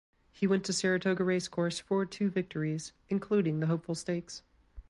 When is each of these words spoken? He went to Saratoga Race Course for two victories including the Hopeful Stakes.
He 0.31 0.47
went 0.47 0.63
to 0.63 0.73
Saratoga 0.73 1.23
Race 1.23 1.47
Course 1.47 1.79
for 1.79 2.07
two 2.07 2.31
victories 2.31 2.91
including 3.11 3.59
the 3.59 3.67
Hopeful 3.67 3.93
Stakes. 3.93 4.41